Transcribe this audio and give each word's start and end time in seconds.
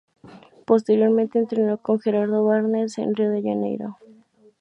Posteriormente 0.65 1.37
entrenó 1.37 1.77
con 1.77 1.99
Geraldo 1.99 2.43
Bernardes 2.43 2.97
en 2.97 3.13
Río 3.13 3.29
de 3.29 3.43
Janeiro. 3.43 3.99